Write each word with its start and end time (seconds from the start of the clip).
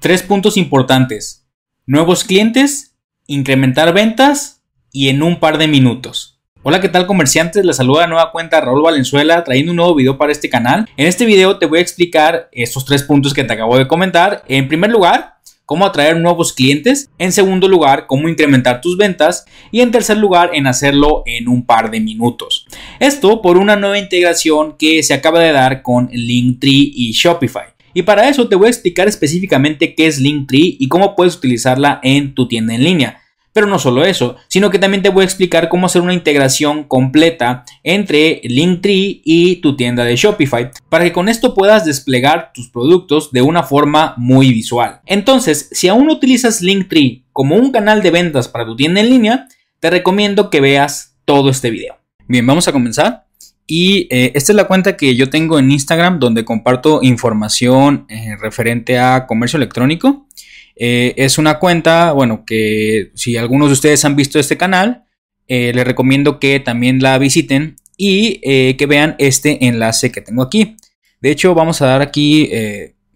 Tres 0.00 0.22
puntos 0.22 0.56
importantes. 0.56 1.48
Nuevos 1.84 2.22
clientes, 2.22 2.94
incrementar 3.26 3.92
ventas 3.92 4.62
y 4.92 5.08
en 5.08 5.24
un 5.24 5.40
par 5.40 5.58
de 5.58 5.66
minutos. 5.66 6.40
Hola, 6.62 6.80
¿qué 6.80 6.88
tal 6.88 7.08
comerciantes? 7.08 7.64
Les 7.64 7.78
saluda 7.78 8.06
nueva 8.06 8.30
cuenta 8.30 8.60
Raúl 8.60 8.82
Valenzuela 8.82 9.42
trayendo 9.42 9.72
un 9.72 9.76
nuevo 9.76 9.96
video 9.96 10.16
para 10.16 10.30
este 10.30 10.48
canal. 10.48 10.88
En 10.96 11.08
este 11.08 11.24
video 11.24 11.58
te 11.58 11.66
voy 11.66 11.80
a 11.80 11.82
explicar 11.82 12.48
estos 12.52 12.84
tres 12.84 13.02
puntos 13.02 13.34
que 13.34 13.42
te 13.42 13.52
acabo 13.54 13.76
de 13.76 13.88
comentar. 13.88 14.44
En 14.46 14.68
primer 14.68 14.92
lugar, 14.92 15.38
cómo 15.66 15.84
atraer 15.84 16.16
nuevos 16.16 16.52
clientes. 16.52 17.10
En 17.18 17.32
segundo 17.32 17.66
lugar, 17.66 18.06
cómo 18.06 18.28
incrementar 18.28 18.80
tus 18.80 18.96
ventas. 18.96 19.46
Y 19.72 19.80
en 19.80 19.90
tercer 19.90 20.18
lugar, 20.18 20.50
en 20.52 20.68
hacerlo 20.68 21.24
en 21.26 21.48
un 21.48 21.66
par 21.66 21.90
de 21.90 21.98
minutos. 21.98 22.68
Esto 23.00 23.42
por 23.42 23.58
una 23.58 23.74
nueva 23.74 23.98
integración 23.98 24.76
que 24.78 25.02
se 25.02 25.14
acaba 25.14 25.40
de 25.40 25.50
dar 25.50 25.82
con 25.82 26.08
Linktree 26.12 26.92
y 26.94 27.10
Shopify. 27.10 27.77
Y 27.98 28.02
para 28.02 28.28
eso 28.28 28.46
te 28.46 28.54
voy 28.54 28.68
a 28.68 28.70
explicar 28.70 29.08
específicamente 29.08 29.96
qué 29.96 30.06
es 30.06 30.20
Linktree 30.20 30.76
y 30.78 30.86
cómo 30.86 31.16
puedes 31.16 31.34
utilizarla 31.34 31.98
en 32.04 32.32
tu 32.32 32.46
tienda 32.46 32.72
en 32.72 32.84
línea. 32.84 33.22
Pero 33.52 33.66
no 33.66 33.80
solo 33.80 34.04
eso, 34.04 34.36
sino 34.46 34.70
que 34.70 34.78
también 34.78 35.02
te 35.02 35.08
voy 35.08 35.22
a 35.22 35.24
explicar 35.24 35.68
cómo 35.68 35.86
hacer 35.86 36.02
una 36.02 36.14
integración 36.14 36.84
completa 36.84 37.64
entre 37.82 38.40
Linktree 38.44 39.20
y 39.24 39.56
tu 39.56 39.74
tienda 39.74 40.04
de 40.04 40.14
Shopify, 40.14 40.70
para 40.88 41.02
que 41.02 41.12
con 41.12 41.28
esto 41.28 41.54
puedas 41.54 41.84
desplegar 41.84 42.52
tus 42.54 42.68
productos 42.68 43.32
de 43.32 43.42
una 43.42 43.64
forma 43.64 44.14
muy 44.16 44.52
visual. 44.52 45.00
Entonces, 45.04 45.68
si 45.72 45.88
aún 45.88 46.08
utilizas 46.08 46.62
Linktree 46.62 47.24
como 47.32 47.56
un 47.56 47.72
canal 47.72 48.00
de 48.00 48.12
ventas 48.12 48.46
para 48.46 48.64
tu 48.64 48.76
tienda 48.76 49.00
en 49.00 49.10
línea, 49.10 49.48
te 49.80 49.90
recomiendo 49.90 50.50
que 50.50 50.60
veas 50.60 51.16
todo 51.24 51.50
este 51.50 51.70
video. 51.70 51.96
Bien, 52.28 52.46
vamos 52.46 52.68
a 52.68 52.72
comenzar. 52.72 53.27
Y 53.70 54.08
eh, 54.10 54.32
esta 54.34 54.52
es 54.52 54.56
la 54.56 54.66
cuenta 54.66 54.96
que 54.96 55.14
yo 55.14 55.28
tengo 55.28 55.58
en 55.58 55.70
Instagram 55.70 56.18
donde 56.18 56.46
comparto 56.46 57.00
información 57.02 58.06
eh, 58.08 58.34
referente 58.40 58.98
a 58.98 59.26
comercio 59.26 59.58
electrónico. 59.58 60.26
Eh, 60.74 61.12
es 61.18 61.36
una 61.36 61.58
cuenta, 61.58 62.12
bueno, 62.12 62.44
que 62.46 63.10
si 63.14 63.36
algunos 63.36 63.68
de 63.68 63.74
ustedes 63.74 64.06
han 64.06 64.16
visto 64.16 64.38
este 64.38 64.56
canal, 64.56 65.04
les 65.50 65.86
recomiendo 65.86 66.38
que 66.40 66.60
también 66.60 67.00
la 67.00 67.16
visiten 67.16 67.76
y 67.96 68.38
que 68.74 68.86
vean 68.86 69.16
este 69.18 69.66
enlace 69.66 70.12
que 70.12 70.20
tengo 70.20 70.42
aquí. 70.42 70.76
De 71.22 71.30
hecho, 71.30 71.54
vamos 71.54 71.80
a 71.80 71.86
dar 71.86 72.02
aquí 72.02 72.50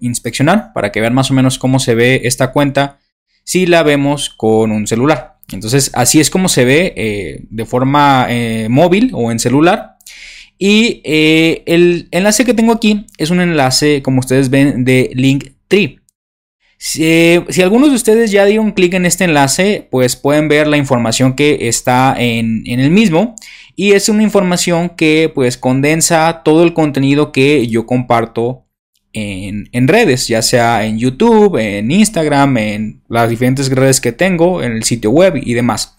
inspeccionar 0.01 0.73
para 0.73 0.91
que 0.91 1.03
vean 1.03 1.13
más 1.13 1.31
o 1.31 1.35
menos 1.35 1.59
cómo 1.59 1.79
se 1.79 1.95
ve 1.95 2.23
esta 2.25 2.51
cuenta 2.51 2.99
si 3.45 3.67
la 3.67 3.83
vemos 3.83 4.31
con 4.31 4.73
un 4.73 4.87
celular. 4.87 5.41
Entonces, 5.53 5.91
así 5.93 6.21
es 6.21 6.31
como 6.31 6.49
se 6.49 6.65
ve 6.65 7.45
de 7.51 7.67
forma 7.67 8.27
móvil 8.71 9.11
o 9.13 9.31
en 9.31 9.39
celular. 9.39 9.92
Y 10.65 11.01
el 11.05 12.07
enlace 12.13 12.45
que 12.45 12.55
tengo 12.55 12.71
aquí 12.71 13.05
es 13.19 13.31
un 13.31 13.41
enlace, 13.41 14.01
como 14.01 14.21
ustedes 14.21 14.49
ven, 14.49 14.85
de 14.85 15.11
Linktree. 15.13 15.99
Si, 16.79 17.05
algunos 17.61 17.89
de 17.89 17.97
ustedes 17.97 18.31
ya 18.31 18.45
dieron 18.45 18.71
clic 18.71 18.95
en 18.95 19.05
este 19.05 19.25
enlace, 19.25 19.89
pues 19.91 20.15
pueden 20.15 20.47
ver 20.47 20.69
la 20.69 20.77
información 20.77 21.35
que 21.35 21.67
está 21.67 22.15
en, 22.17 22.63
el 22.65 22.93
mismo. 22.93 23.35
Y 23.75 23.95
es 23.95 24.09
una 24.09 24.23
información 24.23 24.91
que 24.91 25.33
pues 25.35 25.59
condensa 25.59 26.43
todo 26.45 26.63
el 26.63 26.75
contenido 26.75 27.33
que 27.33 27.67
yo 27.67 27.85
comparto 27.85 28.65
en, 29.13 29.89
redes, 29.89 30.29
ya 30.29 30.43
sea 30.43 30.87
en 30.87 30.97
YouTube, 30.97 31.57
en 31.57 31.91
Instagram, 31.91 32.57
en 32.59 33.03
las 33.09 33.29
diferentes 33.29 33.69
redes 33.69 34.01
que 34.01 34.13
tengo, 34.13 34.63
en 34.63 34.71
el 34.71 34.85
sitio 34.85 35.11
web 35.11 35.41
y 35.43 35.55
demás. 35.55 35.97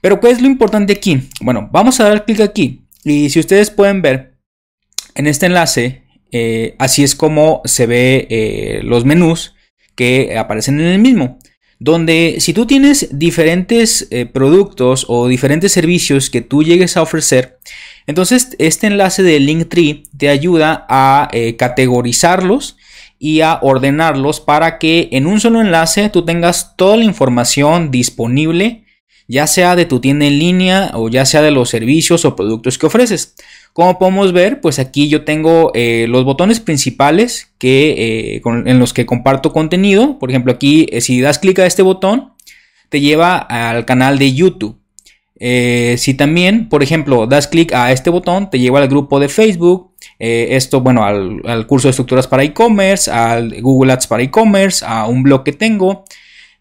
Pero 0.00 0.20
¿qué 0.20 0.30
es 0.30 0.40
lo 0.40 0.46
importante 0.46 0.94
aquí? 0.94 1.28
Bueno, 1.42 1.68
vamos 1.70 2.00
a 2.00 2.08
dar 2.08 2.24
clic 2.24 2.40
aquí. 2.40 2.86
Y 3.04 3.30
si 3.30 3.40
ustedes 3.40 3.70
pueden 3.70 4.02
ver 4.02 4.34
en 5.14 5.26
este 5.26 5.46
enlace, 5.46 6.04
eh, 6.32 6.76
así 6.78 7.02
es 7.02 7.14
como 7.14 7.62
se 7.64 7.86
ve 7.86 8.26
eh, 8.30 8.80
los 8.82 9.04
menús 9.04 9.54
que 9.94 10.36
aparecen 10.36 10.80
en 10.80 10.86
el 10.86 10.98
mismo. 10.98 11.38
Donde 11.78 12.36
si 12.40 12.52
tú 12.52 12.66
tienes 12.66 13.08
diferentes 13.18 14.06
eh, 14.10 14.26
productos 14.26 15.06
o 15.08 15.28
diferentes 15.28 15.72
servicios 15.72 16.28
que 16.28 16.42
tú 16.42 16.62
llegues 16.62 16.96
a 16.96 17.02
ofrecer, 17.02 17.58
entonces 18.06 18.54
este 18.58 18.86
enlace 18.86 19.22
de 19.22 19.40
Linktree 19.40 20.02
te 20.16 20.28
ayuda 20.28 20.84
a 20.90 21.30
categorizarlos 21.56 22.76
y 23.18 23.40
a 23.40 23.60
ordenarlos 23.62 24.40
para 24.40 24.78
que 24.78 25.08
en 25.12 25.26
un 25.26 25.40
solo 25.40 25.60
enlace 25.60 26.10
tú 26.10 26.24
tengas 26.24 26.76
toda 26.76 26.96
la 26.96 27.04
información 27.04 27.90
disponible, 27.90 28.79
ya 29.30 29.46
sea 29.46 29.76
de 29.76 29.84
tu 29.84 30.00
tienda 30.00 30.26
en 30.26 30.40
línea 30.40 30.90
o 30.94 31.08
ya 31.08 31.24
sea 31.24 31.40
de 31.40 31.52
los 31.52 31.70
servicios 31.70 32.24
o 32.24 32.34
productos 32.34 32.78
que 32.78 32.86
ofreces. 32.86 33.36
Como 33.72 33.96
podemos 33.96 34.32
ver, 34.32 34.60
pues 34.60 34.80
aquí 34.80 35.08
yo 35.08 35.22
tengo 35.22 35.70
eh, 35.72 36.06
los 36.08 36.24
botones 36.24 36.58
principales 36.58 37.52
que, 37.56 38.34
eh, 38.34 38.42
en 38.44 38.78
los 38.80 38.92
que 38.92 39.06
comparto 39.06 39.52
contenido. 39.52 40.18
Por 40.18 40.30
ejemplo, 40.30 40.52
aquí 40.52 40.88
eh, 40.90 41.00
si 41.00 41.20
das 41.20 41.38
clic 41.38 41.60
a 41.60 41.66
este 41.66 41.82
botón, 41.82 42.32
te 42.88 43.00
lleva 43.00 43.38
al 43.38 43.84
canal 43.84 44.18
de 44.18 44.34
YouTube. 44.34 44.76
si 45.38 46.14
también, 46.14 46.68
por 46.68 46.82
ejemplo, 46.82 47.28
das 47.28 47.46
clic 47.46 47.72
a 47.72 47.92
este 47.92 48.10
botón, 48.10 48.50
te 48.50 48.58
lleva 48.58 48.80
al 48.80 48.88
grupo 48.88 49.20
de 49.20 49.28
Facebook. 49.28 49.92
esto, 50.18 50.80
bueno, 50.80 51.04
al, 51.04 51.66
curso 51.68 51.86
de 51.86 51.90
estructuras 51.90 52.26
para 52.26 52.42
e-commerce, 52.42 53.08
al 53.08 53.62
Google 53.62 53.92
Ads 53.92 54.08
para 54.08 54.24
e-commerce, 54.24 54.84
a 54.84 55.06
un 55.06 55.22
blog 55.22 55.44
que 55.44 55.52
tengo. 55.52 56.04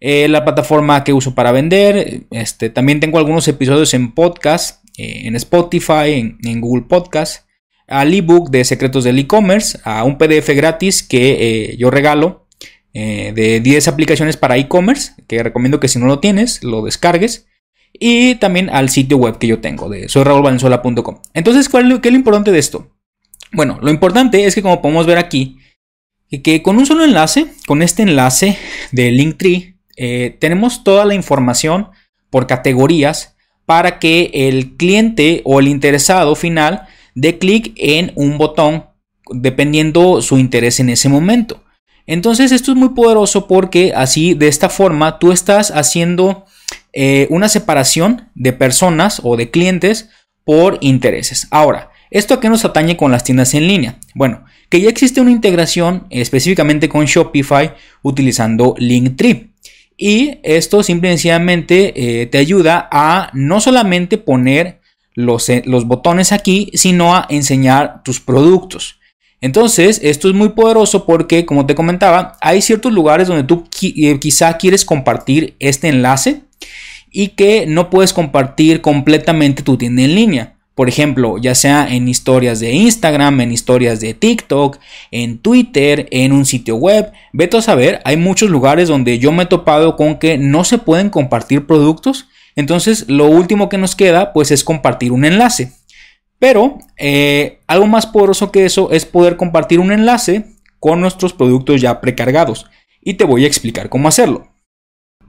La 0.01 0.45
plataforma 0.45 1.03
que 1.03 1.13
uso 1.13 1.35
para 1.35 1.51
vender. 1.51 2.23
Este, 2.31 2.69
también 2.69 2.99
tengo 2.99 3.17
algunos 3.17 3.47
episodios 3.47 3.93
en 3.93 4.13
podcast 4.13 4.79
eh, 4.99 5.27
en 5.27 5.35
Spotify, 5.37 6.35
en, 6.43 6.59
Google 6.59 6.83
Podcast, 6.83 7.47
al 7.87 8.13
ebook 8.13 8.49
de 8.49 8.65
secretos 8.65 9.05
del 9.05 9.17
e-commerce, 9.17 9.79
a 9.85 10.03
un 10.03 10.17
PDF 10.17 10.49
gratis 10.49 11.03
que 11.03 11.37
eh, 11.71 11.77
yo 11.77 11.89
regalo 11.89 12.45
eh, 12.93 13.31
de 13.33 13.61
10 13.61 13.87
aplicaciones 13.87 14.35
para 14.35 14.57
e-commerce, 14.57 15.13
que 15.25 15.41
recomiendo 15.41 15.79
que 15.79 15.87
si 15.87 15.99
no 15.99 16.05
lo 16.05 16.19
tienes, 16.19 16.65
lo 16.65 16.81
descargues. 16.81 17.47
Y 17.93 18.35
también 18.35 18.69
al 18.69 18.89
sitio 18.89 19.15
web 19.15 19.37
que 19.37 19.47
yo 19.47 19.59
tengo 19.59 19.87
de 19.87 20.09
soyraulvalenzuela.com. 20.09 21.21
Entonces, 21.33 21.69
¿cuál 21.69 21.89
es 21.89 21.89
lo, 22.03 22.17
importante 22.17 22.51
de 22.51 22.59
esto? 22.59 22.91
Bueno, 23.53 23.79
lo 23.81 23.91
importante 23.91 24.45
es 24.45 24.53
que 24.53 24.61
como 24.61 24.81
podemos 24.81 25.05
ver 25.05 25.17
aquí, 25.17 25.59
que 26.43 26.61
con 26.61 26.77
un 26.77 26.85
solo 26.85 27.05
enlace, 27.05 27.47
con 27.67 27.81
este 27.81 28.03
enlace 28.03 28.57
de 28.91 29.11
Linktree, 29.11 29.68
tenemos 30.39 30.83
toda 30.83 31.03
la 31.03 31.13
información 31.13 31.89
por 32.29 32.47
categorías 32.47 33.35
para 33.65 33.99
que 33.99 34.31
el 34.33 34.77
cliente 34.77 35.41
o 35.45 35.59
el 35.59 35.67
interesado 35.67 36.35
final 36.35 36.87
dé 37.15 37.37
clic 37.37 37.73
en 37.75 38.11
un 38.15 38.37
botón 38.37 38.85
dependiendo 39.31 40.21
su 40.21 40.37
interés 40.37 40.79
en 40.79 40.89
ese 40.89 41.09
momento. 41.09 41.63
Entonces 42.07 42.51
esto 42.51 42.71
es 42.71 42.77
muy 42.77 42.89
poderoso 42.89 43.47
porque 43.47 43.93
así 43.95 44.33
de 44.33 44.47
esta 44.47 44.69
forma 44.69 45.19
tú 45.19 45.31
estás 45.31 45.69
haciendo 45.69 46.45
eh, 46.91 47.27
una 47.29 47.49
separación 47.49 48.29
de 48.33 48.53
personas 48.53 49.21
o 49.23 49.37
de 49.37 49.51
clientes 49.51 50.09
por 50.43 50.79
intereses. 50.81 51.47
Ahora, 51.51 51.91
¿esto 52.09 52.33
a 52.33 52.39
qué 52.39 52.49
nos 52.49 52.65
atañe 52.65 52.97
con 52.97 53.11
las 53.11 53.23
tiendas 53.23 53.53
en 53.53 53.67
línea? 53.67 53.99
Bueno, 54.15 54.43
que 54.69 54.81
ya 54.81 54.89
existe 54.89 55.21
una 55.21 55.29
integración 55.29 56.07
específicamente 56.09 56.89
con 56.89 57.05
Shopify 57.05 57.75
utilizando 58.01 58.73
Linktree. 58.79 59.48
Y 60.01 60.39
esto 60.43 60.81
simplemente 60.81 62.21
eh, 62.21 62.25
te 62.27 62.37
ayuda 62.37 62.87
a 62.89 63.29
no 63.33 63.59
solamente 63.59 64.17
poner 64.17 64.79
los, 65.13 65.49
eh, 65.49 65.61
los 65.65 65.85
botones 65.87 66.31
aquí, 66.31 66.71
sino 66.73 67.13
a 67.13 67.27
enseñar 67.29 68.01
tus 68.01 68.21
productos. 68.21 68.97
Entonces, 69.41 69.99
esto 70.01 70.29
es 70.29 70.33
muy 70.33 70.49
poderoso 70.49 71.05
porque, 71.05 71.45
como 71.45 71.65
te 71.65 71.75
comentaba, 71.75 72.37
hay 72.39 72.61
ciertos 72.61 72.93
lugares 72.93 73.27
donde 73.27 73.43
tú 73.43 73.65
eh, 73.81 74.17
quizá 74.19 74.57
quieres 74.57 74.85
compartir 74.85 75.57
este 75.59 75.89
enlace 75.89 76.43
y 77.11 77.29
que 77.29 77.65
no 77.67 77.89
puedes 77.89 78.13
compartir 78.13 78.79
completamente 78.79 79.63
tu 79.63 79.77
tienda 79.77 80.03
en 80.03 80.15
línea. 80.15 80.58
Por 80.79 80.87
ejemplo, 80.87 81.37
ya 81.37 81.55
sea 81.55 81.93
en 81.93 82.07
historias 82.07 82.61
de 82.61 82.71
Instagram, 82.71 83.41
en 83.41 83.51
historias 83.51 83.99
de 83.99 84.13
TikTok, 84.13 84.77
en 85.11 85.39
Twitter, 85.39 86.07
en 86.09 86.31
un 86.31 86.45
sitio 86.45 86.77
web. 86.77 87.11
Vete 87.33 87.57
a 87.57 87.61
saber, 87.61 87.99
hay 88.05 88.15
muchos 88.15 88.49
lugares 88.49 88.87
donde 88.87 89.19
yo 89.19 89.33
me 89.33 89.43
he 89.43 89.45
topado 89.45 89.97
con 89.97 90.19
que 90.19 90.37
no 90.37 90.63
se 90.63 90.77
pueden 90.77 91.09
compartir 91.09 91.67
productos. 91.67 92.29
Entonces, 92.55 93.09
lo 93.09 93.25
último 93.25 93.67
que 93.67 93.77
nos 93.77 93.93
queda, 93.93 94.31
pues, 94.31 94.51
es 94.51 94.63
compartir 94.63 95.11
un 95.11 95.25
enlace. 95.25 95.73
Pero 96.39 96.77
eh, 96.95 97.59
algo 97.67 97.87
más 97.87 98.07
poderoso 98.07 98.49
que 98.49 98.63
eso 98.63 98.89
es 98.91 99.03
poder 99.03 99.35
compartir 99.35 99.81
un 99.81 99.91
enlace 99.91 100.45
con 100.79 101.01
nuestros 101.01 101.33
productos 101.33 101.81
ya 101.81 101.99
precargados. 101.99 102.67
Y 103.01 103.15
te 103.15 103.25
voy 103.25 103.43
a 103.43 103.47
explicar 103.47 103.89
cómo 103.89 104.07
hacerlo. 104.07 104.48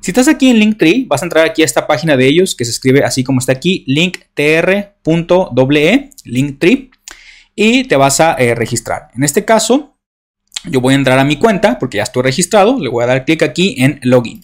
Si 0.02 0.12
estás 0.12 0.28
aquí 0.28 0.48
en 0.48 0.58
Linktree, 0.58 1.04
vas 1.06 1.20
a 1.22 1.26
entrar 1.26 1.44
aquí 1.44 1.60
a 1.60 1.66
esta 1.66 1.86
página 1.86 2.16
de 2.16 2.26
ellos 2.26 2.54
que 2.54 2.64
se 2.64 2.70
escribe 2.70 3.04
así 3.04 3.22
como 3.22 3.38
está 3.38 3.52
aquí, 3.52 3.84
linktr.ee, 3.86 4.90
Linktree, 6.24 6.90
y 7.54 7.84
te 7.84 7.96
vas 7.96 8.20
a 8.20 8.34
eh, 8.34 8.54
registrar. 8.54 9.08
En 9.14 9.24
este 9.24 9.44
caso, 9.44 9.98
yo 10.64 10.80
voy 10.80 10.94
a 10.94 10.96
entrar 10.96 11.18
a 11.18 11.24
mi 11.24 11.36
cuenta 11.36 11.78
porque 11.78 11.98
ya 11.98 12.04
estoy 12.04 12.22
registrado, 12.22 12.78
le 12.78 12.88
voy 12.88 13.04
a 13.04 13.08
dar 13.08 13.26
clic 13.26 13.42
aquí 13.42 13.74
en 13.78 14.00
Login. 14.02 14.42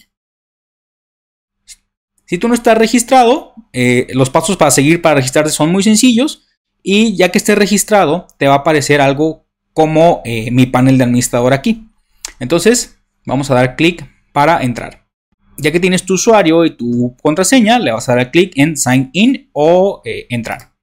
Si 2.25 2.37
tú 2.37 2.47
no 2.47 2.53
estás 2.53 2.77
registrado, 2.77 3.55
eh, 3.73 4.05
los 4.11 4.29
pasos 4.29 4.57
para 4.57 4.69
seguir 4.69 5.01
para 5.01 5.15
registrarte 5.15 5.49
son 5.49 5.71
muy 5.71 5.81
sencillos 5.81 6.45
y 6.83 7.15
ya 7.15 7.29
que 7.29 7.39
estés 7.39 7.57
registrado, 7.57 8.27
te 8.37 8.47
va 8.47 8.55
a 8.55 8.57
aparecer 8.57 9.01
algo 9.01 9.47
como 9.73 10.21
eh, 10.25 10.51
mi 10.51 10.67
panel 10.67 10.99
de 10.99 11.05
administrador 11.05 11.53
aquí. 11.53 11.87
Entonces, 12.39 12.99
vamos 13.25 13.49
a 13.49 13.55
dar 13.55 13.75
clic 13.75 14.05
para 14.33 14.61
entrar. 14.61 15.06
Ya 15.57 15.71
que 15.71 15.79
tienes 15.79 16.05
tu 16.05 16.13
usuario 16.13 16.65
y 16.65 16.71
tu 16.71 17.15
contraseña, 17.21 17.79
le 17.79 17.91
vas 17.91 18.07
a 18.09 18.15
dar 18.15 18.31
clic 18.31 18.53
en 18.55 18.77
Sign 18.77 19.09
In 19.13 19.49
o 19.53 20.01
eh, 20.05 20.27
entrar. 20.29 20.73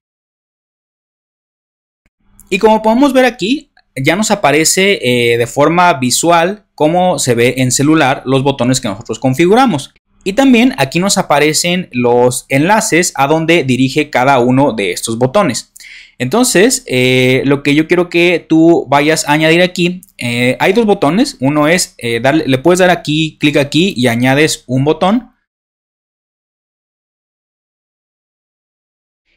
Y 2.50 2.58
como 2.58 2.82
podemos 2.82 3.12
ver 3.12 3.24
aquí, 3.24 3.70
ya 3.96 4.16
nos 4.16 4.30
aparece 4.30 4.98
eh, 5.02 5.38
de 5.38 5.46
forma 5.46 5.92
visual 5.94 6.66
cómo 6.74 7.18
se 7.18 7.34
ve 7.34 7.54
en 7.58 7.70
celular 7.70 8.22
los 8.26 8.42
botones 8.42 8.80
que 8.80 8.88
nosotros 8.88 9.18
configuramos. 9.18 9.94
Y 10.24 10.32
también 10.32 10.74
aquí 10.78 10.98
nos 10.98 11.18
aparecen 11.18 11.88
los 11.92 12.46
enlaces 12.48 13.12
a 13.14 13.26
donde 13.26 13.62
dirige 13.62 14.08
cada 14.10 14.38
uno 14.38 14.72
de 14.72 14.92
estos 14.92 15.18
botones. 15.18 15.73
Entonces, 16.18 16.84
eh, 16.86 17.42
lo 17.44 17.62
que 17.62 17.74
yo 17.74 17.88
quiero 17.88 18.08
que 18.08 18.44
tú 18.48 18.86
vayas 18.88 19.28
a 19.28 19.32
añadir 19.32 19.62
aquí, 19.62 20.02
eh, 20.18 20.56
hay 20.60 20.72
dos 20.72 20.86
botones. 20.86 21.36
Uno 21.40 21.68
es, 21.68 21.96
darle, 22.22 22.44
le 22.46 22.58
puedes 22.58 22.78
dar 22.80 22.90
aquí, 22.90 23.36
clic 23.38 23.56
aquí 23.56 23.94
y 23.96 24.06
añades 24.06 24.64
un 24.66 24.84
botón. 24.84 25.30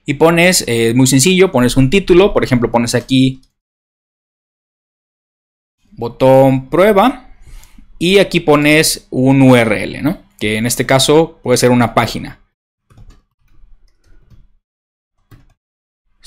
Y 0.06 0.14
pones, 0.14 0.64
es 0.68 0.96
muy 0.96 1.08
sencillo, 1.08 1.52
pones 1.52 1.76
un 1.76 1.90
título, 1.90 2.34
por 2.34 2.44
ejemplo, 2.44 2.72
pones 2.72 2.96
aquí 2.96 3.42
botón 5.98 6.70
prueba 6.70 7.28
y 8.00 8.20
aquí 8.20 8.40
pones 8.40 9.08
un 9.10 9.42
URL, 9.42 10.02
¿no? 10.02 10.22
Que 10.40 10.58
en 10.58 10.66
este 10.66 10.86
caso 10.86 11.40
puede 11.44 11.58
ser 11.58 11.72
una 11.72 11.94
página. 11.94 12.40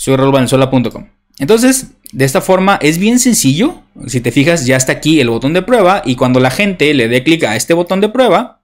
Valenzuela.com 0.06 1.08
Entonces, 1.38 1.92
de 2.12 2.24
esta 2.24 2.40
forma 2.40 2.78
es 2.82 2.98
bien 2.98 3.18
sencillo. 3.18 3.82
Si 4.06 4.20
te 4.20 4.32
fijas, 4.32 4.66
ya 4.66 4.76
está 4.76 4.92
aquí 4.92 5.20
el 5.20 5.30
botón 5.30 5.52
de 5.52 5.62
prueba 5.62 6.02
y 6.04 6.16
cuando 6.16 6.40
la 6.40 6.50
gente 6.50 6.92
le 6.94 7.08
dé 7.08 7.22
clic 7.22 7.44
a 7.44 7.56
este 7.56 7.74
botón 7.74 8.00
de 8.00 8.08
prueba, 8.08 8.62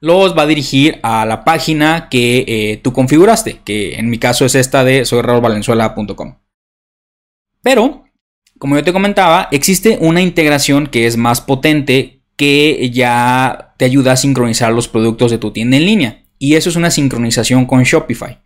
los 0.00 0.36
va 0.36 0.42
a 0.42 0.46
dirigir 0.46 1.00
a 1.02 1.24
la 1.24 1.44
página 1.44 2.08
que 2.10 2.44
eh, 2.46 2.80
tú 2.82 2.92
configuraste, 2.92 3.60
que 3.64 3.94
en 3.94 4.10
mi 4.10 4.18
caso 4.18 4.44
es 4.44 4.54
esta 4.54 4.84
de 4.84 5.04
soyraulvalenzuela.com. 5.04 6.36
Pero 7.62 8.04
como 8.58 8.76
yo 8.76 8.84
te 8.84 8.92
comentaba, 8.92 9.48
existe 9.50 9.98
una 10.00 10.20
integración 10.20 10.86
que 10.86 11.06
es 11.06 11.16
más 11.16 11.40
potente 11.40 12.22
que 12.36 12.90
ya 12.90 13.74
te 13.78 13.84
ayuda 13.84 14.12
a 14.12 14.16
sincronizar 14.16 14.72
los 14.72 14.88
productos 14.88 15.30
de 15.30 15.38
tu 15.38 15.50
tienda 15.50 15.76
en 15.76 15.86
línea. 15.86 16.24
Y 16.38 16.54
eso 16.54 16.68
es 16.68 16.76
una 16.76 16.90
sincronización 16.90 17.66
con 17.66 17.82
Shopify. 17.82 18.40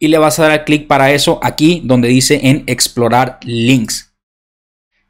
Y 0.00 0.08
le 0.08 0.18
vas 0.18 0.40
a 0.40 0.48
dar 0.48 0.64
clic 0.64 0.88
para 0.88 1.12
eso 1.12 1.38
aquí 1.42 1.82
donde 1.84 2.08
dice 2.08 2.40
en 2.42 2.64
explorar 2.66 3.38
links. 3.44 4.12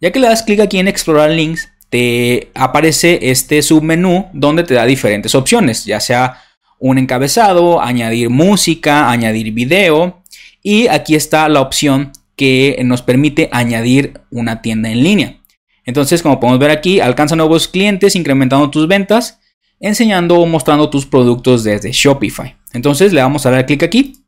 Ya 0.01 0.11
que 0.11 0.19
le 0.19 0.29
das 0.29 0.43
clic 0.43 0.61
aquí 0.61 0.79
en 0.79 0.89
explorar 0.89 1.31
links, 1.31 1.71
te 1.89 2.51
aparece 2.55 3.31
este 3.31 3.63
submenú 3.63 4.27
donde 4.33 4.65
te 4.65 4.75
da 4.75 4.85
diferentes 4.85 5.35
opciones, 5.35 5.85
ya 5.85 6.01
sea 6.01 6.43
un 6.79 6.99
encabezado, 6.99 7.81
añadir 7.81 8.31
música, 8.31 9.11
añadir 9.11 9.53
video. 9.53 10.23
Y 10.63 10.89
aquí 10.89 11.15
está 11.15 11.49
la 11.49 11.61
opción 11.61 12.13
que 12.37 12.81
nos 12.85 13.03
permite 13.03 13.49
añadir 13.53 14.21
una 14.31 14.63
tienda 14.63 14.91
en 14.91 15.03
línea. 15.03 15.41
Entonces, 15.85 16.23
como 16.23 16.41
podemos 16.41 16.59
ver 16.59 16.71
aquí, 16.71 17.01
alcanza 17.01 17.37
nuevos 17.37 17.69
clientes 17.69 18.17
incrementando 18.17 18.71
tus 18.71 18.89
ventas, 18.89 19.41
enseñando 19.79 20.39
o 20.39 20.47
mostrando 20.47 20.89
tus 20.91 21.07
productos 21.07 21.65
desde 21.65 21.93
Shopify. 21.93 22.57
Entonces, 22.73 23.13
le 23.13 23.21
vamos 23.21 23.45
a 23.47 23.51
dar 23.51 23.67
clic 23.67 23.83
aquí. 23.83 24.20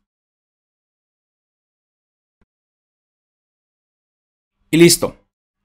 Y 4.73 4.77
listo. 4.77 5.15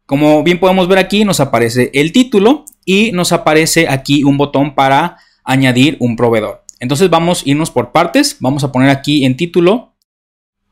Como 0.04 0.42
bien 0.42 0.60
podemos 0.60 0.86
ver 0.86 0.98
aquí, 0.98 1.24
nos 1.24 1.40
aparece 1.40 1.90
el 1.94 2.12
título 2.12 2.66
y 2.84 3.10
nos 3.12 3.32
aparece 3.32 3.88
aquí 3.88 4.22
un 4.22 4.36
botón 4.36 4.74
para 4.74 5.16
añadir 5.44 5.96
un 5.98 6.14
proveedor. 6.14 6.62
Entonces 6.78 7.08
vamos 7.08 7.40
a 7.40 7.48
irnos 7.48 7.70
por 7.70 7.90
partes. 7.90 8.36
Vamos 8.40 8.64
a 8.64 8.70
poner 8.70 8.90
aquí 8.90 9.24
en 9.24 9.38
título. 9.38 9.94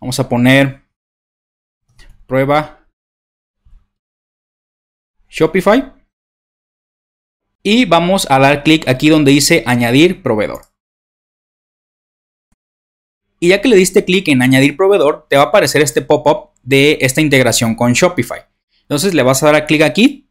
Vamos 0.01 0.21
a 0.21 0.29
poner 0.29 0.83
prueba 2.27 2.87
Shopify. 5.31 5.95
Y 7.63 7.87
vamos 7.87 8.27
a 8.31 8.39
dar 8.39 8.65
clic 8.65 8.87
aquí 8.87 9.09
donde 9.09 9.31
dice 9.31 9.63
añadir 9.65 10.23
proveedor. 10.23 10.67
Y 13.41 13.49
ya 13.49 13.63
que 13.63 13.69
le 13.69 13.77
diste 13.77 14.05
clic 14.05 14.29
en 14.29 14.43
añadir 14.43 14.77
proveedor, 14.77 15.27
te 15.31 15.37
va 15.37 15.45
a 15.45 15.47
aparecer 15.47 15.81
este 15.81 16.03
pop-up 16.03 16.51
de 16.67 16.99
esta 17.01 17.23
integración 17.23 17.75
con 17.75 17.95
Shopify. 17.95 18.41
Entonces 18.83 19.15
le 19.15 19.23
vas 19.23 19.43
a 19.43 19.51
dar 19.51 19.67
clic 19.67 19.83
aquí 19.83 20.29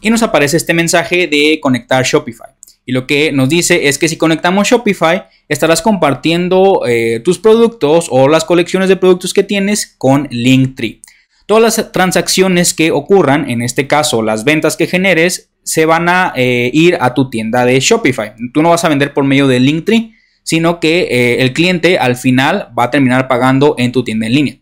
y 0.00 0.10
nos 0.10 0.22
aparece 0.22 0.56
este 0.56 0.74
mensaje 0.74 1.28
de 1.28 1.60
conectar 1.60 2.04
Shopify. 2.04 2.48
Y 2.84 2.92
lo 2.92 3.06
que 3.06 3.30
nos 3.30 3.48
dice 3.48 3.88
es 3.88 3.98
que 3.98 4.08
si 4.08 4.16
conectamos 4.16 4.68
Shopify, 4.68 5.24
estarás 5.48 5.82
compartiendo 5.82 6.82
eh, 6.88 7.20
tus 7.20 7.38
productos 7.38 8.08
o 8.10 8.26
las 8.26 8.44
colecciones 8.44 8.88
de 8.88 8.96
productos 8.96 9.34
que 9.34 9.42
tienes 9.44 9.94
con 9.98 10.26
Linktree. 10.30 11.02
Todas 11.46 11.62
las 11.62 11.92
transacciones 11.92 12.74
que 12.74 12.90
ocurran, 12.90 13.50
en 13.50 13.62
este 13.62 13.86
caso 13.86 14.22
las 14.22 14.44
ventas 14.44 14.76
que 14.76 14.86
generes, 14.86 15.50
se 15.62 15.84
van 15.84 16.08
a 16.08 16.32
eh, 16.36 16.70
ir 16.72 16.96
a 17.00 17.12
tu 17.12 17.28
tienda 17.28 17.64
de 17.64 17.78
Shopify. 17.78 18.32
Tú 18.54 18.62
no 18.62 18.70
vas 18.70 18.84
a 18.84 18.88
vender 18.88 19.12
por 19.12 19.24
medio 19.24 19.46
de 19.46 19.60
Linktree, 19.60 20.14
sino 20.42 20.80
que 20.80 21.02
eh, 21.02 21.42
el 21.42 21.52
cliente 21.52 21.98
al 21.98 22.16
final 22.16 22.72
va 22.76 22.84
a 22.84 22.90
terminar 22.90 23.28
pagando 23.28 23.74
en 23.78 23.92
tu 23.92 24.02
tienda 24.02 24.26
en 24.26 24.32
línea. 24.32 24.59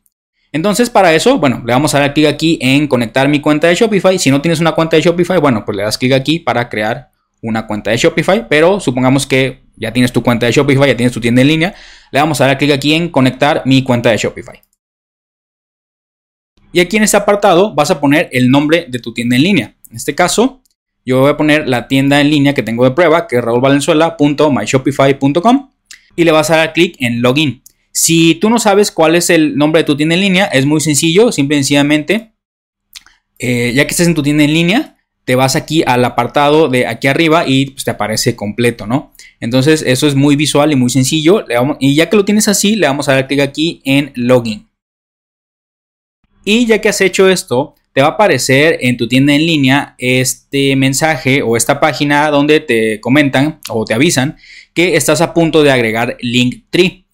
Entonces, 0.53 0.89
para 0.89 1.15
eso, 1.15 1.39
bueno, 1.39 1.63
le 1.65 1.73
vamos 1.73 1.95
a 1.95 2.01
dar 2.01 2.15
clic 2.15 2.27
aquí 2.27 2.59
en 2.63 2.87
conectar 2.87 3.29
mi 3.29 3.41
cuenta 3.41 3.69
de 3.69 3.75
Shopify. 3.75 4.19
Si 4.19 4.31
no 4.31 4.41
tienes 4.41 4.61
una 4.61 4.73
cuenta 4.73 4.97
de 4.97 5.03
Shopify, 5.03 5.39
bueno, 5.39 5.65
pues 5.65 5.77
le 5.77 5.83
das 5.83 5.99
clic 5.99 6.13
aquí 6.13 6.39
para 6.39 6.69
crear 6.69 7.11
una 7.43 7.67
cuenta 7.67 7.91
de 7.91 7.99
Shopify. 7.99 8.49
Pero 8.49 8.81
supongamos 8.81 9.27
que 9.27 9.61
ya 9.77 9.93
tienes 9.93 10.13
tu 10.13 10.23
cuenta 10.23 10.47
de 10.47 10.53
Shopify, 10.53 10.89
ya 10.89 10.97
tienes 10.97 11.13
tu 11.13 11.21
tienda 11.21 11.43
en 11.43 11.49
línea. 11.49 11.75
Le 12.11 12.21
vamos 12.21 12.41
a 12.41 12.47
dar 12.47 12.57
clic 12.57 12.73
aquí 12.73 12.95
en 12.95 13.11
conectar 13.11 13.63
mi 13.67 13.83
cuenta 13.83 14.11
de 14.11 14.17
Shopify. 14.17 14.63
Y 16.73 16.81
aquí 16.81 16.97
en 16.97 17.03
este 17.03 17.17
apartado 17.17 17.75
vas 17.75 17.91
a 17.91 18.01
poner 18.01 18.29
el 18.33 18.51
nombre 18.51 18.87
de 18.89 18.99
tu 18.99 19.13
tienda 19.13 19.37
en 19.37 19.43
línea. 19.43 19.75
En 19.91 19.97
este 19.97 20.15
caso, 20.15 20.63
yo 21.05 21.21
voy 21.21 21.31
a 21.31 21.37
poner 21.37 21.69
la 21.69 21.89
tienda 21.89 22.21
en 22.21 22.31
línea 22.31 22.55
que 22.55 22.63
tengo 22.63 22.85
de 22.85 22.91
prueba, 22.91 23.27
que 23.27 23.37
es 23.37 23.45
raulvalenzuela.myshopify.com 23.45 25.71
y 26.17 26.25
le 26.25 26.33
vas 26.33 26.51
a 26.51 26.57
dar 26.57 26.73
clic 26.73 26.97
en 27.01 27.21
login. 27.23 27.63
Si 28.01 28.37
tú 28.37 28.49
no 28.49 28.61
sabes 28.61 28.93
cuál 28.93 29.17
es 29.17 29.29
el 29.29 29.57
nombre 29.57 29.81
de 29.81 29.85
tu 29.85 29.97
tienda 29.97 30.15
en 30.15 30.21
línea, 30.21 30.45
es 30.45 30.65
muy 30.67 30.81
sencillo, 30.81 31.33
simple 31.33 31.57
y 31.57 31.59
sencillamente, 31.59 32.31
eh, 33.41 33.73
ya 33.75 33.89
que 33.89 33.91
estás 33.91 34.07
en 34.07 34.15
tu 34.15 34.23
tienda 34.23 34.45
en 34.45 34.53
línea, 34.53 34.99
te 35.25 35.35
vas 35.35 35.57
aquí 35.57 35.83
al 35.85 36.05
apartado 36.05 36.69
de 36.69 36.87
aquí 36.87 37.09
arriba 37.09 37.43
y 37.45 37.71
pues, 37.71 37.83
te 37.83 37.91
aparece 37.91 38.37
completo, 38.37 38.87
¿no? 38.87 39.13
Entonces 39.41 39.83
eso 39.85 40.07
es 40.07 40.15
muy 40.15 40.37
visual 40.37 40.71
y 40.71 40.77
muy 40.77 40.91
sencillo. 40.91 41.45
y 41.81 41.97
ya 41.97 42.09
que 42.09 42.15
lo 42.15 42.25
tienes 42.25 42.47
así, 42.47 42.77
le 42.77 42.87
vamos 42.87 43.09
a 43.09 43.15
dar 43.15 43.27
clic 43.27 43.41
aquí 43.41 43.83
en 43.85 44.13
login. 44.15 44.69
Y 46.45 46.67
ya 46.67 46.81
que 46.81 46.91
has 46.91 47.01
hecho 47.01 47.29
esto, 47.29 47.75
te 47.93 48.01
va 48.01 48.07
a 48.07 48.11
aparecer 48.13 48.79
en 48.81 48.97
tu 48.97 49.09
tienda 49.09 49.35
en 49.35 49.45
línea 49.45 49.97
este 49.99 50.77
mensaje 50.77 51.43
o 51.43 51.57
esta 51.57 51.81
página 51.81 52.31
donde 52.31 52.61
te 52.61 53.01
comentan 53.01 53.59
o 53.69 53.85
te 53.85 53.95
avisan 53.95 54.37
que 54.73 54.95
estás 54.95 55.21
a 55.21 55.35
punto 55.35 55.65
de 55.65 55.73
agregar 55.73 56.17
Linktree. 56.21 57.08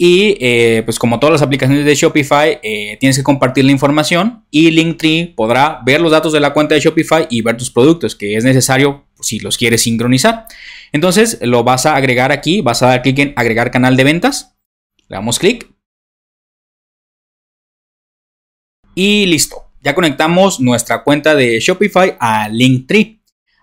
Y 0.00 0.36
eh, 0.40 0.82
pues 0.84 0.96
como 0.96 1.18
todas 1.18 1.32
las 1.32 1.42
aplicaciones 1.42 1.84
de 1.84 1.94
Shopify, 1.96 2.60
eh, 2.62 2.96
tienes 3.00 3.16
que 3.16 3.24
compartir 3.24 3.64
la 3.64 3.72
información 3.72 4.44
y 4.48 4.70
Linktree 4.70 5.34
podrá 5.36 5.80
ver 5.84 6.00
los 6.00 6.12
datos 6.12 6.32
de 6.32 6.38
la 6.38 6.52
cuenta 6.52 6.76
de 6.76 6.80
Shopify 6.80 7.26
y 7.28 7.42
ver 7.42 7.56
tus 7.56 7.72
productos, 7.72 8.14
que 8.14 8.36
es 8.36 8.44
necesario 8.44 9.06
si 9.20 9.40
los 9.40 9.58
quieres 9.58 9.82
sincronizar. 9.82 10.46
Entonces 10.92 11.40
lo 11.42 11.64
vas 11.64 11.84
a 11.84 11.96
agregar 11.96 12.30
aquí, 12.30 12.60
vas 12.60 12.80
a 12.84 12.86
dar 12.86 13.02
clic 13.02 13.18
en 13.18 13.32
agregar 13.34 13.72
canal 13.72 13.96
de 13.96 14.04
ventas. 14.04 14.56
Le 15.08 15.16
damos 15.16 15.40
clic 15.40 15.68
Y 18.94 19.26
listo, 19.26 19.72
ya 19.80 19.94
conectamos 19.94 20.60
nuestra 20.60 21.02
cuenta 21.02 21.34
de 21.34 21.58
Shopify 21.60 22.16
a 22.18 22.48
Linktree. 22.48 23.17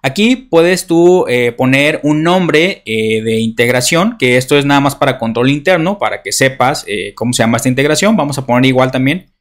Aquí 0.05 0.35
puedes 0.35 0.85
tú 0.85 1.25
eh, 1.27 1.51
poner 1.51 1.99
un 2.03 2.21
nombre 2.21 2.83
eh, 2.85 3.23
de 3.23 3.39
integración, 3.39 4.19
que 4.19 4.37
esto 4.37 4.55
es 4.55 4.63
nada 4.63 4.79
más 4.79 4.95
para 4.95 5.17
control 5.17 5.49
interno, 5.49 5.97
para 5.97 6.21
que 6.21 6.31
sepas 6.31 6.85
eh, 6.87 7.15
cómo 7.15 7.33
se 7.33 7.41
llama 7.41 7.57
esta 7.57 7.69
integración. 7.69 8.15
Vamos 8.15 8.37
a 8.37 8.45
poner 8.45 8.67
igual 8.67 8.91
también 8.91 9.33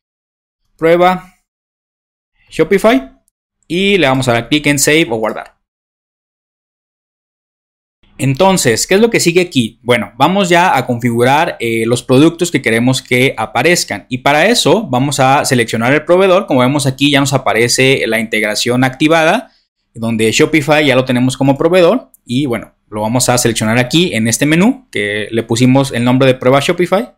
prueba 0.78 1.35
Shopify 2.49 3.12
y 3.68 3.99
le 3.99 4.06
vamos 4.06 4.26
a 4.26 4.33
dar 4.33 4.49
clic 4.49 4.66
en 4.66 4.78
Save 4.78 5.09
o 5.11 5.16
guardar. 5.16 5.59
Entonces, 8.16 8.87
¿qué 8.87 8.94
es 8.94 9.02
lo 9.02 9.11
que 9.11 9.21
sigue 9.21 9.42
aquí? 9.42 9.78
Bueno, 9.83 10.14
vamos 10.16 10.49
ya 10.49 10.78
a 10.78 10.87
configurar 10.87 11.59
los 11.61 12.02
productos 12.02 12.50
que 12.50 12.62
queremos 12.62 13.02
que 13.02 13.35
aparezcan 13.37 14.06
y 14.09 14.18
para 14.18 14.47
eso 14.47 14.83
vamos 14.85 15.21
a 15.21 15.44
seleccionar 15.44 15.92
el 15.92 16.06
proveedor. 16.06 16.47
Como 16.47 16.61
vemos 16.61 16.87
aquí 16.87 17.11
ya 17.11 17.21
nos 17.21 17.35
aparece 17.35 18.04
la 18.06 18.18
integración 18.18 18.83
activada 18.83 19.53
donde 19.95 20.31
Shopify 20.33 20.85
ya 20.87 20.97
lo 20.97 21.05
tenemos 21.05 21.37
como 21.37 21.57
proveedor 21.57 22.11
y 22.27 22.47
bueno, 22.47 22.75
lo 22.91 23.03
vamos 23.03 23.29
a 23.29 23.39
seleccionar 23.39 23.79
aquí 23.79 24.15
en 24.15 24.29
este 24.29 24.47
menú 24.47 24.89
que 24.91 25.29
le 25.31 25.43
pusimos 25.43 25.93
el 25.93 26.05
nombre 26.05 26.27
de 26.27 26.35
prueba 26.35 26.61
Shopify 26.61 27.15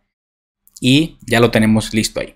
y 0.81 1.17
ya 1.27 1.41
lo 1.41 1.51
tenemos 1.51 1.93
listo 1.95 2.21
ahí. 2.21 2.35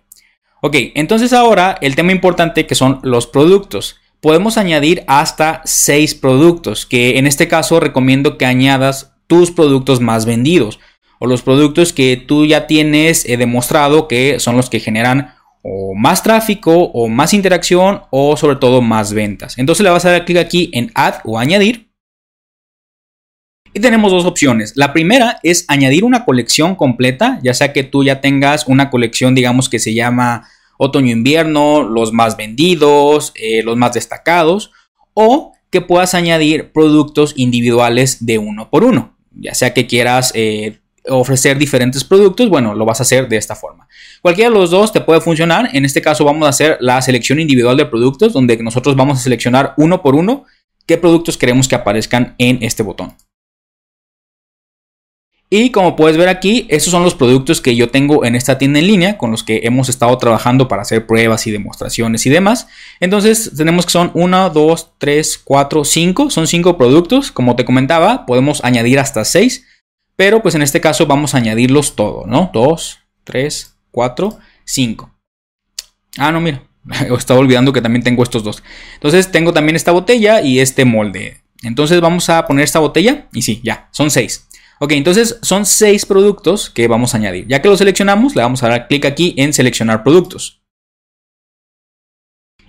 Ok, 0.63 0.77
entonces 0.95 1.33
ahora 1.33 1.79
el 1.81 1.97
tema 1.97 2.13
importante 2.13 2.67
que 2.67 2.75
son 2.75 3.01
los 3.03 3.27
productos. 3.27 3.97
podemos 4.21 4.59
añadir 4.59 5.03
hasta 5.07 5.63
6 5.65 6.17
productos, 6.17 6.85
que 6.85 7.17
en 7.17 7.27
este 7.27 7.49
caso 7.49 7.81
recomiendo 7.81 8.37
que 8.37 8.45
añadas 8.45 9.15
tus 9.27 9.51
productos 9.51 10.01
más 10.01 10.27
vendidos 10.27 10.79
o 11.19 11.27
los 11.27 11.41
productos 11.41 11.95
que 11.95 12.19
tú 12.19 12.45
ya 12.45 12.67
tienes 12.67 13.25
eh, 13.25 13.39
demostrado 13.39 14.09
que 14.09 14.39
son 14.39 14.57
los 14.57 14.69
que 14.69 14.81
generan 14.81 15.35
o 15.62 15.95
más 15.95 16.23
tráfico 16.23 16.73
o 16.75 17.09
más 17.09 17.35
interacción 17.35 18.02
o 18.11 18.37
sobre 18.37 18.57
todo 18.57 18.81
más 18.81 19.12
ventas. 19.12 19.59
Entonces 19.59 19.85
le 19.85 19.90
vas 19.90 20.05
a 20.05 20.11
dar 20.11 20.25
clic 20.25 20.38
aquí 20.38 20.71
en 20.73 20.90
add 20.95 21.21
o 21.25 21.38
añadir. 21.38 21.90
Y 23.73 23.81
tenemos 23.81 24.11
dos 24.11 24.25
opciones. 24.25 24.73
La 24.75 24.93
primera 24.93 25.38
es 25.43 25.64
añadir 25.69 26.05
una 26.05 26.25
colección 26.25 26.75
completa, 26.75 27.38
ya 27.43 27.55
sea 27.55 27.73
que 27.73 27.85
tú 27.85 28.02
ya 28.02 28.21
tengas 28.21 28.67
una 28.67 28.90
colección, 28.90 29.35
digamos 29.35 29.69
que 29.69 29.79
se 29.79 29.95
llama 29.95 30.49
otoño-invierno, 30.79 31.83
los 31.83 32.12
más 32.12 32.37
vendidos, 32.37 33.33
eh, 33.37 33.62
los 33.62 33.76
más 33.76 33.93
destacados, 33.93 34.73
o 35.14 35.52
que 35.71 35.81
puedas 35.81 36.14
añadir 36.14 36.73
productos 36.73 37.35
individuales 37.37 38.25
de 38.26 38.38
uno 38.38 38.71
por 38.71 38.83
uno, 38.83 39.17
ya 39.31 39.55
sea 39.55 39.73
que 39.73 39.87
quieras 39.87 40.33
eh, 40.35 40.80
ofrecer 41.09 41.59
diferentes 41.59 42.04
productos, 42.04 42.49
bueno, 42.49 42.75
lo 42.75 42.85
vas 42.85 43.00
a 43.00 43.02
hacer 43.02 43.28
de 43.28 43.37
esta 43.37 43.54
forma. 43.54 43.88
Cualquiera 44.23 44.50
de 44.50 44.57
los 44.57 44.71
dos 44.71 44.92
te 44.92 45.00
puede 45.00 45.21
funcionar. 45.21 45.71
En 45.73 45.85
este 45.85 46.02
caso 46.02 46.25
vamos 46.25 46.47
a 46.47 46.50
hacer 46.50 46.76
la 46.80 47.00
selección 47.02 47.40
individual 47.40 47.76
de 47.76 47.87
productos, 47.87 48.33
donde 48.33 48.57
nosotros 48.59 48.97
vamos 48.97 49.19
a 49.19 49.23
seleccionar 49.23 49.75
uno 49.76 50.02
por 50.02 50.14
uno 50.14 50.45
qué 50.87 50.99
productos 50.99 51.38
queremos 51.38 51.69
que 51.69 51.76
aparezcan 51.76 52.35
en 52.38 52.59
este 52.62 52.83
botón. 52.83 53.14
Y 55.52 55.71
como 55.71 55.97
puedes 55.97 56.16
ver 56.16 56.28
aquí, 56.28 56.66
estos 56.69 56.92
son 56.92 57.02
los 57.02 57.16
productos 57.16 57.61
que 57.61 57.75
yo 57.75 57.90
tengo 57.90 58.25
en 58.25 58.37
esta 58.37 58.57
tienda 58.57 58.78
en 58.78 58.87
línea 58.87 59.19
con 59.19 59.33
los 59.33 59.42
que 59.42 59.62
hemos 59.64 59.88
estado 59.88 60.16
trabajando 60.16 60.69
para 60.69 60.83
hacer 60.83 61.09
pruebas 61.09 61.45
y 61.49 61.50
demostraciones 61.50 62.25
y 62.25 62.30
demás. 62.30 62.69
Entonces 63.00 63.50
tenemos 63.57 63.85
que 63.85 63.90
son 63.90 64.12
1, 64.14 64.50
2, 64.50 64.92
3, 64.99 65.38
4, 65.42 65.85
5. 65.85 66.30
Son 66.30 66.47
5 66.47 66.78
productos. 66.78 67.33
Como 67.33 67.57
te 67.57 67.64
comentaba, 67.64 68.26
podemos 68.26 68.62
añadir 68.62 69.00
hasta 69.00 69.25
6. 69.25 69.66
Pero 70.21 70.43
pues 70.43 70.55
en 70.55 70.61
este 70.61 70.83
caso 70.83 71.07
vamos 71.07 71.35
a 71.35 71.39
añadirlos 71.39 71.97
todos, 71.97 72.27
¿no? 72.27 72.50
2, 72.53 72.99
3, 73.25 73.75
4, 73.91 74.39
5. 74.67 75.11
Ah, 76.19 76.31
no, 76.31 76.43
mira. 76.43 76.62
Estaba 77.19 77.41
olvidando 77.41 77.73
que 77.73 77.81
también 77.81 78.03
tengo 78.03 78.23
estos 78.23 78.45
dos. 78.45 78.62
Entonces 78.93 79.33
tengo 79.33 79.55
también 79.55 79.77
esta 79.77 79.93
botella 79.93 80.43
y 80.43 80.61
este 80.61 80.85
molde. 80.85 81.41
Entonces 81.62 82.03
vamos 82.03 82.29
a 82.29 82.47
poner 82.47 82.65
esta 82.65 82.81
botella 82.81 83.29
y 83.33 83.41
sí, 83.41 83.62
ya, 83.65 83.89
son 83.93 84.11
6. 84.11 84.49
Ok, 84.81 84.93
entonces 84.93 85.39
son 85.41 85.65
6 85.65 86.05
productos 86.05 86.69
que 86.69 86.87
vamos 86.87 87.15
a 87.15 87.17
añadir. 87.17 87.47
Ya 87.49 87.62
que 87.62 87.69
los 87.69 87.79
seleccionamos, 87.79 88.37
le 88.37 88.43
vamos 88.43 88.62
a 88.62 88.69
dar 88.69 88.89
clic 88.89 89.07
aquí 89.07 89.33
en 89.39 89.55
seleccionar 89.55 90.03
productos. 90.03 90.60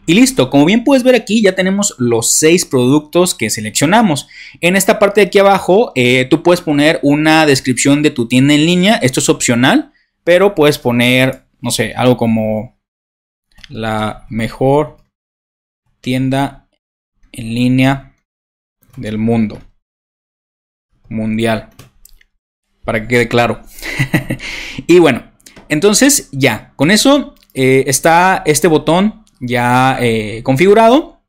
Y 0.06 0.16
listo, 0.16 0.50
como 0.50 0.66
bien 0.66 0.84
puedes 0.84 1.04
ver 1.04 1.16
aquí 1.16 1.42
ya 1.42 1.54
tenemos 1.54 1.96
los 2.00 2.32
seis 2.34 2.66
productos 2.66 3.36
que 3.36 3.50
seleccionamos. 3.50 4.28
En 4.60 4.76
esta 4.76 4.98
parte 4.98 5.22
de 5.22 5.28
aquí 5.28 5.40
abajo 5.40 5.92
eh, 5.96 6.26
tú 6.30 6.42
puedes 6.42 6.62
poner 6.62 7.00
una 7.04 7.46
descripción 7.46 8.02
de 8.02 8.10
tu 8.10 8.28
tienda 8.28 8.54
en 8.54 8.66
línea, 8.66 8.96
esto 8.96 9.20
es 9.20 9.30
opcional, 9.30 9.92
pero 10.24 10.56
puedes 10.56 10.80
poner, 10.80 11.46
no 11.62 11.72
sé, 11.72 11.94
algo 11.96 12.18
como 12.18 12.80
la 13.70 14.26
mejor 14.30 14.98
tienda 16.02 16.68
en 17.32 17.54
línea 17.54 18.16
del 18.98 19.18
mundo. 19.18 19.60
Mundial. 21.10 21.70
Para 22.84 23.02
que 23.02 23.08
quede 23.08 23.28
claro. 23.28 23.62
y 24.88 25.00
bueno, 25.00 25.32
entonces 25.70 26.30
ya, 26.32 26.74
con 26.76 26.90
eso 26.90 27.36
eh, 27.54 27.84
está 27.88 28.42
este 28.46 28.68
botón 28.68 29.21
ya 29.42 29.98
eh, 30.00 30.42
configurado. 30.44 31.20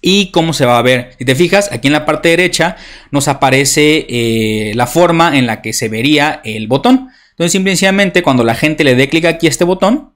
Y 0.00 0.30
cómo 0.30 0.52
se 0.52 0.64
va 0.64 0.78
a 0.78 0.82
ver. 0.82 1.16
Si 1.18 1.24
te 1.24 1.34
fijas, 1.34 1.72
aquí 1.72 1.88
en 1.88 1.92
la 1.92 2.06
parte 2.06 2.28
derecha 2.28 2.76
nos 3.10 3.26
aparece 3.26 4.06
eh, 4.08 4.72
la 4.76 4.86
forma 4.86 5.36
en 5.36 5.46
la 5.46 5.60
que 5.60 5.72
se 5.72 5.88
vería 5.88 6.40
el 6.44 6.68
botón. 6.68 7.08
Entonces, 7.30 7.50
simplemente 7.50 8.22
cuando 8.22 8.44
la 8.44 8.54
gente 8.54 8.84
le 8.84 8.94
dé 8.94 9.08
clic 9.08 9.24
aquí 9.24 9.46
a 9.46 9.50
este 9.50 9.64
botón, 9.64 10.14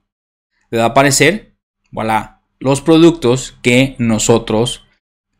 le 0.70 0.78
va 0.78 0.84
a 0.84 0.88
aparecer, 0.88 1.56
voilà, 1.90 2.42
los 2.60 2.80
productos 2.80 3.56
que 3.60 3.96
nosotros 3.98 4.84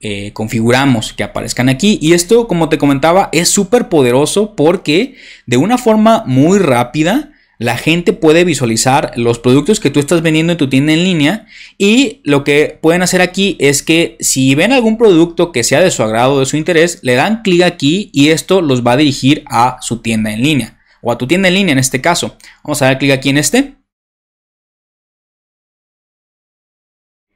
eh, 0.01 0.33
configuramos 0.33 1.13
que 1.13 1.23
aparezcan 1.23 1.69
aquí. 1.69 1.99
Y 2.03 2.15
esto, 2.15 2.49
como 2.49 2.69
te 2.69 2.79
comentaba, 2.79 3.29
es 3.33 3.49
súper 3.49 3.89
poderoso 3.89 4.57
porque 4.57 5.15
de 5.47 5.57
una 5.57 5.79
forma 5.79 6.25
muy 6.27 6.59
rápida 6.59 7.32
la 7.63 7.77
gente 7.77 8.13
puede 8.13 8.45
visualizar 8.45 9.13
los 9.17 9.39
productos 9.39 9.81
que 9.81 9.91
tú 9.91 10.01
estás 10.01 10.23
vendiendo 10.23 10.53
en 10.53 10.59
tu 10.59 10.69
tienda 10.69 10.93
en 10.93 11.05
línea 11.05 11.47
y 11.79 12.21
lo 12.25 12.45
que 12.45 12.79
pueden 12.81 13.03
hacer 13.03 13.21
aquí 13.21 13.57
es 13.61 13.83
que 13.83 14.17
si 14.21 14.55
ven 14.55 14.73
algún 14.73 14.99
producto 14.99 15.53
que 15.53 15.65
sea 15.65 15.81
de 15.81 15.91
su 15.91 16.03
agrado, 16.03 16.41
de 16.41 16.47
su 16.47 16.57
interés, 16.57 17.01
le 17.03 17.15
dan 17.15 17.43
clic 17.43 17.63
aquí 17.63 18.11
y 18.13 18.29
esto 18.31 18.61
los 18.61 18.85
va 18.87 18.93
a 18.93 18.97
dirigir 18.97 19.45
a 19.47 19.79
su 19.81 19.99
tienda 19.99 20.33
en 20.33 20.43
línea 20.43 20.79
o 21.03 21.13
a 21.13 21.19
tu 21.19 21.27
tienda 21.27 21.49
en 21.49 21.55
línea 21.55 21.73
en 21.73 21.79
este 21.79 22.01
caso. 22.01 22.37
Vamos 22.65 22.83
a 22.83 22.87
dar 22.87 22.99
clic 22.99 23.13
aquí 23.13 23.29
en 23.31 23.39
este. 23.39 23.77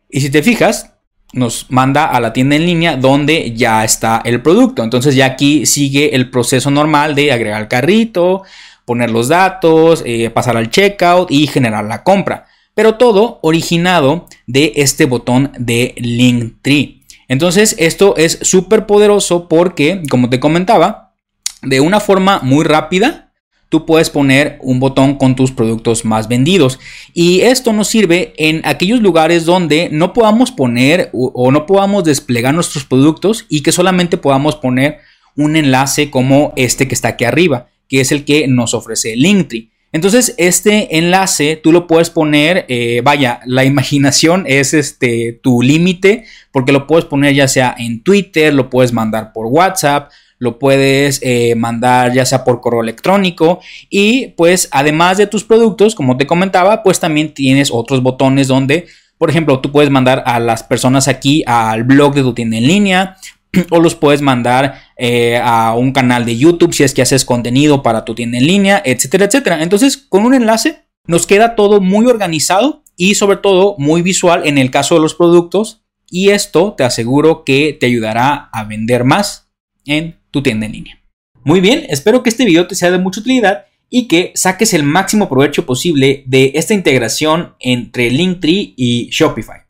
Y 0.08 0.20
si 0.20 0.30
te 0.30 0.42
fijas, 0.42 0.92
nos 1.32 1.70
manda 1.70 2.06
a 2.06 2.20
la 2.20 2.32
tienda 2.32 2.56
en 2.56 2.66
línea 2.66 2.96
donde 2.96 3.52
ya 3.54 3.84
está 3.84 4.22
el 4.24 4.40
producto. 4.42 4.82
Entonces 4.82 5.14
ya 5.14 5.26
aquí 5.26 5.66
sigue 5.66 6.14
el 6.14 6.30
proceso 6.30 6.70
normal 6.70 7.14
de 7.14 7.32
agregar 7.32 7.68
carrito, 7.68 8.42
poner 8.86 9.10
los 9.10 9.28
datos, 9.28 10.02
eh, 10.06 10.30
pasar 10.30 10.56
al 10.56 10.70
checkout 10.70 11.30
y 11.30 11.46
generar 11.48 11.84
la 11.84 12.02
compra. 12.02 12.46
Pero 12.74 12.94
todo 12.94 13.40
originado 13.42 14.26
de 14.46 14.72
este 14.76 15.04
botón 15.04 15.52
de 15.58 15.94
Linktree. 15.98 17.02
Entonces 17.28 17.74
esto 17.78 18.14
es 18.16 18.38
súper 18.42 18.86
poderoso 18.86 19.48
porque, 19.48 20.02
como 20.08 20.30
te 20.30 20.40
comentaba, 20.40 21.14
de 21.62 21.80
una 21.80 21.98
forma 21.98 22.38
muy 22.42 22.64
rápida, 22.64 23.32
tú 23.68 23.86
puedes 23.86 24.10
poner 24.10 24.58
un 24.62 24.78
botón 24.78 25.16
con 25.16 25.34
tus 25.34 25.50
productos 25.50 26.04
más 26.04 26.28
vendidos. 26.28 26.78
Y 27.12 27.40
esto 27.40 27.72
nos 27.72 27.88
sirve 27.88 28.34
en 28.36 28.60
aquellos 28.64 29.00
lugares 29.00 29.44
donde 29.46 29.88
no 29.90 30.12
podamos 30.12 30.52
poner 30.52 31.10
o 31.12 31.50
no 31.50 31.66
podamos 31.66 32.04
desplegar 32.04 32.54
nuestros 32.54 32.84
productos 32.84 33.46
y 33.48 33.62
que 33.62 33.72
solamente 33.72 34.16
podamos 34.16 34.54
poner 34.54 34.98
un 35.34 35.56
enlace 35.56 36.10
como 36.10 36.52
este 36.54 36.86
que 36.86 36.94
está 36.94 37.08
aquí 37.08 37.24
arriba 37.24 37.66
que 37.88 38.00
es 38.00 38.12
el 38.12 38.24
que 38.24 38.48
nos 38.48 38.74
ofrece 38.74 39.16
Linktree. 39.16 39.70
Entonces, 39.92 40.34
este 40.36 40.98
enlace 40.98 41.56
tú 41.56 41.72
lo 41.72 41.86
puedes 41.86 42.10
poner, 42.10 42.66
eh, 42.68 43.00
vaya, 43.02 43.40
la 43.46 43.64
imaginación 43.64 44.44
es 44.46 44.74
este, 44.74 45.38
tu 45.42 45.62
límite, 45.62 46.24
porque 46.52 46.72
lo 46.72 46.86
puedes 46.86 47.06
poner 47.06 47.34
ya 47.34 47.48
sea 47.48 47.74
en 47.78 48.02
Twitter, 48.02 48.52
lo 48.52 48.68
puedes 48.68 48.92
mandar 48.92 49.32
por 49.32 49.46
WhatsApp, 49.46 50.10
lo 50.38 50.58
puedes 50.58 51.20
eh, 51.22 51.54
mandar 51.54 52.12
ya 52.12 52.26
sea 52.26 52.44
por 52.44 52.60
correo 52.60 52.82
electrónico 52.82 53.60
y 53.88 54.28
pues 54.36 54.68
además 54.70 55.16
de 55.16 55.26
tus 55.26 55.44
productos, 55.44 55.94
como 55.94 56.16
te 56.16 56.26
comentaba, 56.26 56.82
pues 56.82 57.00
también 57.00 57.32
tienes 57.32 57.70
otros 57.72 58.02
botones 58.02 58.48
donde, 58.48 58.86
por 59.18 59.30
ejemplo, 59.30 59.60
tú 59.60 59.72
puedes 59.72 59.90
mandar 59.90 60.22
a 60.26 60.38
las 60.40 60.62
personas 60.62 61.08
aquí 61.08 61.42
al 61.46 61.84
blog 61.84 62.14
de 62.14 62.22
tu 62.22 62.34
tienda 62.34 62.58
en 62.58 62.66
línea, 62.66 63.16
o 63.70 63.80
los 63.80 63.94
puedes 63.94 64.22
mandar 64.22 64.80
eh, 64.96 65.40
a 65.42 65.74
un 65.74 65.92
canal 65.92 66.24
de 66.24 66.36
YouTube 66.36 66.74
si 66.74 66.82
es 66.82 66.94
que 66.94 67.02
haces 67.02 67.24
contenido 67.24 67.82
para 67.82 68.04
tu 68.04 68.14
tienda 68.14 68.38
en 68.38 68.46
línea, 68.46 68.82
etcétera, 68.84 69.26
etcétera. 69.26 69.62
Entonces, 69.62 69.96
con 69.96 70.24
un 70.24 70.34
enlace 70.34 70.84
nos 71.06 71.26
queda 71.26 71.54
todo 71.54 71.80
muy 71.80 72.06
organizado 72.06 72.82
y 72.96 73.14
sobre 73.14 73.36
todo 73.36 73.76
muy 73.78 74.02
visual 74.02 74.46
en 74.46 74.58
el 74.58 74.70
caso 74.70 74.94
de 74.94 75.00
los 75.00 75.14
productos 75.14 75.82
y 76.10 76.30
esto 76.30 76.74
te 76.76 76.84
aseguro 76.84 77.44
que 77.44 77.76
te 77.78 77.86
ayudará 77.86 78.48
a 78.52 78.64
vender 78.64 79.04
más 79.04 79.48
en 79.84 80.18
tu 80.30 80.42
tienda 80.42 80.66
en 80.66 80.72
línea. 80.72 81.02
Muy 81.44 81.60
bien, 81.60 81.86
espero 81.88 82.22
que 82.22 82.30
este 82.30 82.44
video 82.44 82.66
te 82.66 82.74
sea 82.74 82.90
de 82.90 82.98
mucha 82.98 83.20
utilidad 83.20 83.66
y 83.88 84.08
que 84.08 84.32
saques 84.34 84.74
el 84.74 84.82
máximo 84.82 85.28
provecho 85.28 85.64
posible 85.64 86.24
de 86.26 86.52
esta 86.54 86.74
integración 86.74 87.54
entre 87.60 88.10
Linktree 88.10 88.74
y 88.76 89.08
Shopify. 89.10 89.60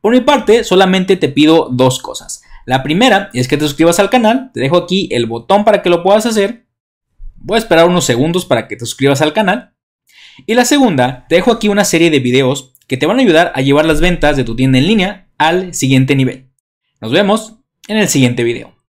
Por 0.00 0.14
mi 0.14 0.20
parte, 0.20 0.64
solamente 0.64 1.16
te 1.16 1.28
pido 1.28 1.68
dos 1.70 2.00
cosas. 2.00 2.42
La 2.66 2.82
primera 2.82 3.30
es 3.32 3.46
que 3.46 3.56
te 3.56 3.64
suscribas 3.64 4.00
al 4.00 4.10
canal, 4.10 4.50
te 4.52 4.60
dejo 4.60 4.76
aquí 4.76 5.08
el 5.12 5.26
botón 5.26 5.64
para 5.64 5.82
que 5.82 5.88
lo 5.88 6.02
puedas 6.02 6.26
hacer. 6.26 6.66
Voy 7.36 7.54
a 7.54 7.58
esperar 7.58 7.88
unos 7.88 8.04
segundos 8.04 8.44
para 8.44 8.66
que 8.66 8.74
te 8.74 8.84
suscribas 8.84 9.22
al 9.22 9.32
canal. 9.32 9.74
Y 10.46 10.54
la 10.54 10.64
segunda, 10.64 11.26
te 11.28 11.36
dejo 11.36 11.52
aquí 11.52 11.68
una 11.68 11.84
serie 11.84 12.10
de 12.10 12.18
videos 12.18 12.74
que 12.88 12.96
te 12.96 13.06
van 13.06 13.18
a 13.18 13.22
ayudar 13.22 13.52
a 13.54 13.60
llevar 13.60 13.86
las 13.86 14.00
ventas 14.00 14.36
de 14.36 14.44
tu 14.44 14.56
tienda 14.56 14.78
en 14.78 14.88
línea 14.88 15.28
al 15.38 15.74
siguiente 15.74 16.16
nivel. 16.16 16.50
Nos 17.00 17.12
vemos 17.12 17.54
en 17.86 17.98
el 17.98 18.08
siguiente 18.08 18.42
video. 18.42 18.75